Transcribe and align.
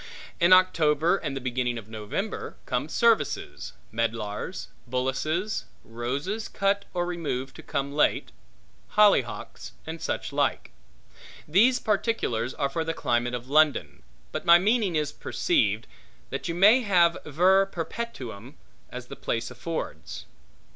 In 0.39 0.51
October 0.51 1.17
and 1.17 1.37
the 1.37 1.39
beginning 1.39 1.77
of 1.77 1.87
November 1.87 2.57
come 2.65 2.89
services; 2.89 3.73
medlars; 3.91 4.67
bullaces; 4.89 5.65
roses 5.83 6.47
cut 6.47 6.85
or 6.91 7.05
removed 7.05 7.55
to 7.57 7.61
come 7.61 7.93
late; 7.93 8.31
hollyhocks; 8.95 9.73
and 9.85 10.01
such 10.01 10.33
like. 10.33 10.71
These 11.47 11.79
particulars 11.79 12.55
are 12.55 12.67
for 12.67 12.83
the 12.83 12.95
climate 12.95 13.35
of 13.35 13.47
London; 13.47 14.01
but 14.31 14.43
my 14.43 14.57
meaning 14.57 14.95
is 14.95 15.11
perceived, 15.11 15.85
that 16.31 16.47
you 16.47 16.55
may 16.55 16.81
have 16.81 17.15
ver 17.23 17.67
perpetuum, 17.67 18.57
as 18.89 19.05
the 19.05 19.15
place 19.15 19.51
affords. 19.51 20.25